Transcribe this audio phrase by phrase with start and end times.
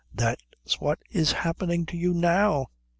[0.11, 2.71] "That's what is happening to you now."